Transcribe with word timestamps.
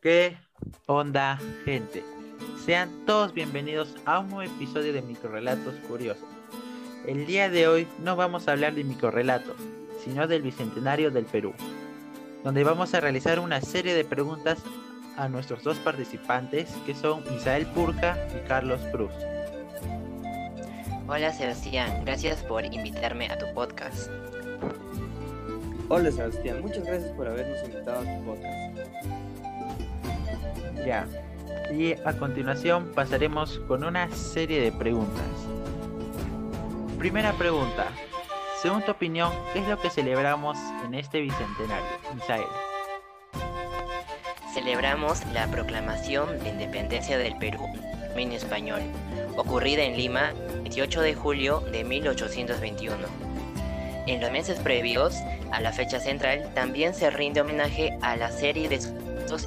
¿Qué 0.00 0.36
onda, 0.86 1.40
gente? 1.64 2.04
Sean 2.64 3.04
todos 3.04 3.34
bienvenidos 3.34 3.96
a 4.04 4.20
un 4.20 4.30
nuevo 4.30 4.54
episodio 4.54 4.92
de 4.92 5.02
Microrelatos 5.02 5.74
Curiosos. 5.88 6.28
El 7.04 7.26
día 7.26 7.50
de 7.50 7.66
hoy 7.66 7.88
no 8.04 8.14
vamos 8.14 8.46
a 8.46 8.52
hablar 8.52 8.74
de 8.76 8.84
microrelatos, 8.84 9.56
sino 10.04 10.28
del 10.28 10.42
Bicentenario 10.42 11.10
del 11.10 11.24
Perú, 11.24 11.52
donde 12.44 12.62
vamos 12.62 12.94
a 12.94 13.00
realizar 13.00 13.40
una 13.40 13.60
serie 13.60 13.92
de 13.92 14.04
preguntas 14.04 14.58
a 15.16 15.28
nuestros 15.28 15.64
dos 15.64 15.78
participantes, 15.78 16.70
que 16.86 16.94
son 16.94 17.24
Isael 17.34 17.66
Purca 17.66 18.16
y 18.36 18.46
Carlos 18.46 18.80
Cruz. 18.92 19.10
Hola 21.08 21.32
Sebastián, 21.32 22.04
gracias 22.04 22.40
por 22.44 22.64
invitarme 22.64 23.26
a 23.32 23.36
tu 23.36 23.52
podcast. 23.52 24.08
Hola 25.88 26.12
Sebastián, 26.12 26.60
muchas 26.62 26.84
gracias 26.84 27.10
por 27.12 27.26
habernos 27.26 27.68
invitado 27.68 27.98
a 27.98 28.18
tu 28.18 28.24
podcast. 28.24 29.17
Ya, 30.86 31.06
y 31.72 31.92
a 31.92 32.12
continuación 32.18 32.92
pasaremos 32.94 33.60
con 33.68 33.84
una 33.84 34.10
serie 34.10 34.60
de 34.60 34.72
preguntas. 34.72 35.26
Primera 36.98 37.32
pregunta, 37.32 37.86
según 38.62 38.82
tu 38.82 38.90
opinión, 38.90 39.32
¿qué 39.52 39.60
es 39.60 39.68
lo 39.68 39.80
que 39.80 39.90
celebramos 39.90 40.58
en 40.84 40.94
este 40.94 41.20
bicentenario, 41.20 41.86
Isael? 42.16 42.42
Celebramos 44.52 45.24
la 45.32 45.46
proclamación 45.46 46.38
de 46.40 46.48
independencia 46.48 47.18
del 47.18 47.36
Perú, 47.38 47.60
dominio 48.08 48.36
español, 48.36 48.80
ocurrida 49.36 49.84
en 49.84 49.96
Lima 49.96 50.32
28 50.62 51.02
de 51.02 51.14
julio 51.14 51.60
de 51.60 51.84
1821. 51.84 52.96
En 54.08 54.20
los 54.20 54.32
meses 54.32 54.58
previos 54.58 55.14
a 55.52 55.60
la 55.60 55.72
fecha 55.72 56.00
central 56.00 56.50
también 56.54 56.94
se 56.94 57.10
rinde 57.10 57.42
homenaje 57.42 57.96
a 58.02 58.16
la 58.16 58.32
serie 58.32 58.68
de 58.68 58.80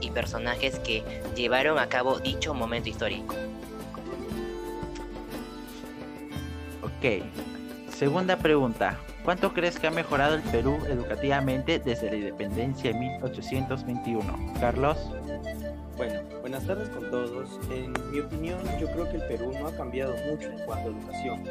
y 0.02 0.12
personajes 0.12 0.80
que 0.80 1.04
llevaron 1.36 1.80
a 1.80 1.88
cabo 1.88 2.20
dicho 2.20 2.54
momento 2.54 2.90
histórico. 2.90 3.36
Ok. 6.84 7.24
Segunda 7.90 8.38
pregunta. 8.38 9.00
¿Cuánto 9.24 9.54
crees 9.54 9.78
que 9.78 9.88
ha 9.88 9.92
mejorado 9.92 10.36
el 10.36 10.42
Perú 10.42 10.78
educativamente 10.88 11.80
desde 11.80 12.10
la 12.10 12.16
independencia 12.16 12.90
en 12.90 13.00
1821? 13.00 14.54
Carlos. 14.60 14.98
Bueno, 15.98 16.22
buenas 16.42 16.66
tardes 16.66 16.90
con 16.90 17.12
todos. 17.12 17.60
En 17.70 17.94
mi 18.12 18.20
opinión, 18.20 18.60
yo 18.80 18.88
creo 18.88 19.10
que 19.10 19.18
el 19.18 19.28
Perú 19.28 19.52
no 19.60 19.68
ha 19.68 19.76
cambiado 19.76 20.16
mucho 20.30 20.48
en 20.48 20.66
cuanto 20.66 20.90
a 20.90 20.92
educación. 20.92 21.44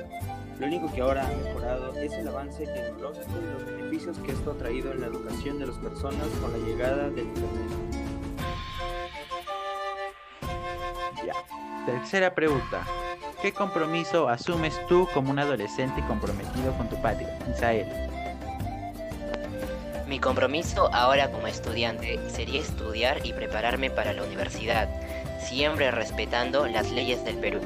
Lo 0.58 0.66
único 0.66 0.92
que 0.92 1.00
ahora 1.00 1.24
ha 1.24 1.36
mejorado 1.36 1.94
es 1.94 2.12
el 2.12 2.28
avance 2.28 2.66
tecnológico 2.66 3.30
y 3.30 3.52
los 3.52 3.76
beneficios 3.76 4.18
que 4.18 4.32
esto 4.32 4.50
ha 4.50 4.54
traído 4.58 4.92
en 4.92 5.00
la 5.00 5.06
educación 5.06 5.58
de 5.58 5.66
las 5.68 5.76
personas 5.76 6.26
con 6.40 6.52
la 6.52 6.58
llegada 6.66 7.08
del 7.10 7.26
Internet. 7.26 7.79
Tercera 11.86 12.34
pregunta. 12.34 12.86
¿Qué 13.40 13.52
compromiso 13.52 14.28
asumes 14.28 14.78
tú 14.86 15.08
como 15.14 15.30
un 15.30 15.38
adolescente 15.38 16.04
comprometido 16.06 16.76
con 16.76 16.88
tu 16.90 17.00
patria, 17.00 17.38
Isael? 17.50 17.86
Mi 20.06 20.18
compromiso 20.18 20.92
ahora 20.92 21.30
como 21.30 21.46
estudiante 21.46 22.20
sería 22.28 22.60
estudiar 22.60 23.24
y 23.24 23.32
prepararme 23.32 23.90
para 23.90 24.12
la 24.12 24.24
universidad, 24.24 24.88
siempre 25.40 25.90
respetando 25.90 26.66
las 26.66 26.90
leyes 26.90 27.24
del 27.24 27.36
Perú. 27.36 27.60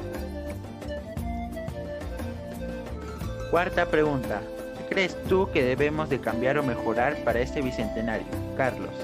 Cuarta 3.50 3.86
pregunta. 3.86 4.42
¿Qué 4.78 4.94
crees 4.94 5.22
tú 5.24 5.48
que 5.52 5.64
debemos 5.64 6.08
de 6.08 6.20
cambiar 6.20 6.58
o 6.58 6.62
mejorar 6.62 7.16
para 7.24 7.40
este 7.40 7.62
bicentenario, 7.62 8.26
Carlos? 8.56 8.94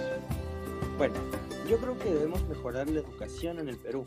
Bueno, 0.98 1.14
yo 1.68 1.78
creo 1.78 1.98
que 1.98 2.10
debemos 2.10 2.44
mejorar 2.44 2.88
la 2.88 3.00
educación 3.00 3.58
en 3.58 3.68
el 3.68 3.76
Perú, 3.76 4.04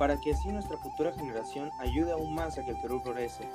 para 0.00 0.18
que 0.18 0.32
así 0.32 0.48
nuestra 0.48 0.78
futura 0.78 1.12
generación 1.12 1.70
ayude 1.78 2.12
aún 2.12 2.34
más 2.34 2.56
a 2.56 2.64
que 2.64 2.70
el 2.70 2.80
Perú 2.80 3.02
progrese. 3.04 3.46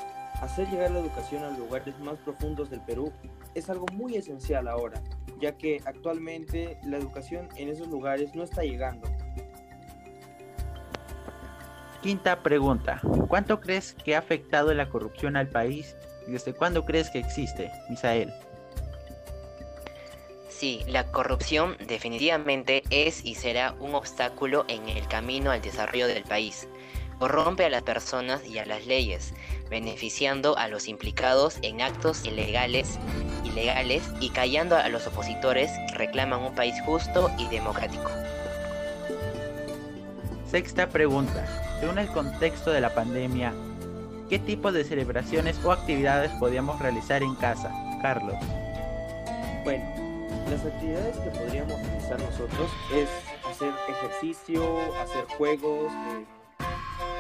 Hacer 0.42 0.70
llegar 0.70 0.92
la 0.92 1.00
educación 1.00 1.44
a 1.44 1.50
lugares 1.50 1.98
más 1.98 2.20
profundos 2.20 2.70
del 2.70 2.82
Perú 2.82 3.12
es 3.56 3.68
algo 3.68 3.88
muy 3.94 4.16
esencial 4.16 4.68
ahora, 4.68 5.02
ya 5.42 5.58
que 5.58 5.82
actualmente 5.86 6.78
la 6.84 6.98
educación 6.98 7.50
en 7.56 7.70
esos 7.70 7.88
lugares 7.88 8.36
no 8.36 8.44
está 8.44 8.62
llegando. 8.62 9.10
Quinta 12.04 12.44
pregunta. 12.44 13.02
¿Cuánto 13.28 13.60
crees 13.60 13.96
que 13.96 14.16
ha 14.16 14.20
afectado 14.20 14.72
la 14.76 14.88
corrupción 14.88 15.38
al 15.38 15.48
país 15.48 15.96
y 16.28 16.34
desde 16.34 16.54
cuándo 16.54 16.86
crees 16.86 17.10
que 17.10 17.18
existe, 17.18 17.72
Misael? 17.90 18.32
Sí, 20.58 20.80
la 20.88 21.12
corrupción 21.12 21.76
definitivamente 21.86 22.84
es 22.90 23.26
y 23.26 23.36
será 23.36 23.76
un 23.82 23.94
obstáculo 23.94 24.64
en 24.70 24.88
el 24.88 25.06
camino 25.10 25.52
al 25.52 25.62
desarrollo 25.62 26.08
del 26.08 26.24
país. 26.24 26.70
Corrompe 27.20 27.66
a 27.66 27.70
las 27.70 27.82
personas 27.82 28.46
y 28.48 28.58
a 28.60 28.66
las 28.66 28.86
leyes, 28.86 29.34
beneficiando 29.70 30.58
a 30.58 30.70
los 30.70 30.88
implicados 30.88 31.58
en 31.62 31.82
actos 31.82 32.24
ilegales, 32.24 33.00
ilegales 33.44 34.04
y 34.22 34.30
callando 34.30 34.78
a 34.78 34.88
los 34.88 35.06
opositores 35.08 35.72
que 35.90 35.98
reclaman 35.98 36.42
un 36.42 36.56
país 36.56 36.76
justo 36.86 37.30
y 37.38 37.48
democrático. 37.50 38.10
Sexta 40.50 40.88
pregunta. 40.88 41.46
Según 41.82 42.00
el 42.00 42.08
contexto 42.08 42.72
de 42.72 42.80
la 42.80 42.94
pandemia, 42.94 43.54
¿qué 44.30 44.40
tipo 44.40 44.72
de 44.72 44.86
celebraciones 44.86 45.60
o 45.66 45.74
actividades 45.74 46.32
podríamos 46.40 46.80
realizar 46.80 47.24
en 47.24 47.36
casa, 47.36 47.74
Carlos? 48.02 48.38
Bueno, 49.66 50.05
las 50.50 50.66
actividades 50.66 51.18
que 51.18 51.30
podríamos 51.32 51.82
realizar 51.82 52.20
nosotros 52.20 52.72
es 52.94 53.10
hacer 53.50 53.74
ejercicio, 53.90 54.80
hacer 55.02 55.26
juegos, 55.38 55.92
eh, 55.92 56.26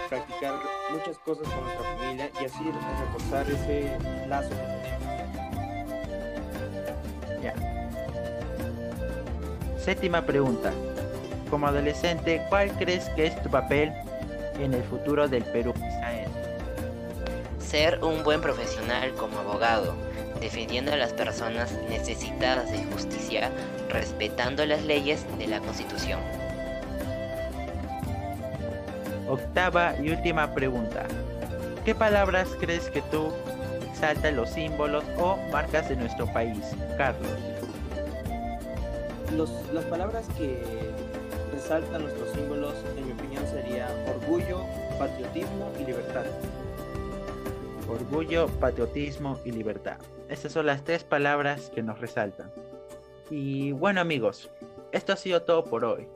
practicar 0.09 0.55
muchas 0.91 1.17
cosas 1.19 1.47
con 1.47 1.63
nuestra 1.63 1.83
familia 1.95 2.29
y 2.39 2.45
así 2.45 2.63
reforzar 2.99 3.49
ese 3.49 3.97
lazo 4.27 4.49
que 4.49 4.55
tenemos. 4.55 5.05
Ya. 7.41 7.53
Séptima 9.79 10.21
pregunta. 10.25 10.71
Como 11.49 11.67
adolescente, 11.67 12.41
¿cuál 12.49 12.71
crees 12.77 13.09
que 13.09 13.27
es 13.27 13.43
tu 13.43 13.49
papel 13.49 13.93
en 14.59 14.73
el 14.73 14.83
futuro 14.83 15.27
del 15.27 15.43
Perú, 15.43 15.73
Isael? 15.77 16.29
Ser 17.59 18.03
un 18.03 18.23
buen 18.23 18.41
profesional 18.41 19.13
como 19.13 19.39
abogado, 19.39 19.93
defendiendo 20.39 20.93
a 20.93 20.97
las 20.97 21.13
personas 21.13 21.71
necesitadas 21.89 22.71
de 22.71 22.83
justicia, 22.85 23.51
respetando 23.89 24.65
las 24.65 24.83
leyes 24.83 25.25
de 25.37 25.47
la 25.47 25.59
Constitución. 25.59 26.19
Octava 29.27 29.95
y 30.01 30.09
última 30.09 30.53
pregunta. 30.53 31.05
¿Qué 31.83 31.95
palabras 31.95 32.49
crees 32.59 32.89
que 32.89 33.01
tú 33.03 33.31
exaltan 33.91 34.35
los 34.35 34.49
símbolos 34.49 35.03
o 35.17 35.37
marcas 35.51 35.89
de 35.89 35.95
nuestro 35.95 36.27
país, 36.27 36.59
Carlos? 36.97 37.31
Los, 39.35 39.49
las 39.73 39.85
palabras 39.85 40.25
que 40.37 40.61
resaltan 41.53 42.03
nuestros 42.03 42.29
símbolos, 42.33 42.73
en 42.97 43.07
mi 43.07 43.13
opinión, 43.13 43.43
sería 43.47 43.87
orgullo, 44.07 44.63
patriotismo 44.99 45.71
y 45.79 45.85
libertad. 45.85 46.25
Orgullo, 47.89 48.47
patriotismo 48.59 49.39
y 49.45 49.51
libertad. 49.51 49.97
Esas 50.29 50.51
son 50.51 50.65
las 50.65 50.83
tres 50.83 51.03
palabras 51.03 51.69
que 51.69 51.83
nos 51.83 51.99
resaltan. 51.99 52.51
Y 53.29 53.71
bueno 53.71 54.01
amigos, 54.01 54.49
esto 54.91 55.13
ha 55.13 55.17
sido 55.17 55.43
todo 55.43 55.63
por 55.63 55.85
hoy. 55.85 56.07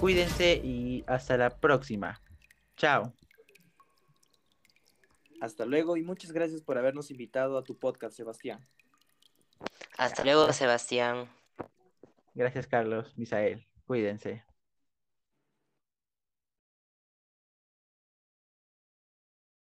Cuídense 0.00 0.60
y 0.62 1.04
hasta 1.06 1.36
la 1.36 1.50
próxima. 1.50 2.20
Chao. 2.76 3.12
Hasta 5.40 5.64
luego 5.64 5.96
y 5.96 6.02
muchas 6.02 6.32
gracias 6.32 6.62
por 6.62 6.78
habernos 6.78 7.10
invitado 7.10 7.58
a 7.58 7.64
tu 7.64 7.78
podcast, 7.78 8.16
Sebastián. 8.16 8.66
Hasta 9.96 10.24
luego, 10.24 10.52
Sebastián. 10.52 11.28
Gracias 12.34 12.66
Carlos, 12.66 13.16
Misael. 13.16 13.66
Cuídense. 13.86 14.44